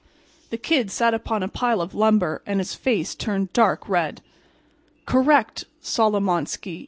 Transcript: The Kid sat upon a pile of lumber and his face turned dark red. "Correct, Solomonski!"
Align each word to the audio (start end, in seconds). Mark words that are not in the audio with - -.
The 0.49 0.57
Kid 0.57 0.89
sat 0.89 1.13
upon 1.13 1.43
a 1.43 1.47
pile 1.47 1.79
of 1.79 1.93
lumber 1.93 2.41
and 2.47 2.59
his 2.59 2.73
face 2.73 3.13
turned 3.13 3.53
dark 3.53 3.87
red. 3.87 4.21
"Correct, 5.05 5.65
Solomonski!" 5.83 6.79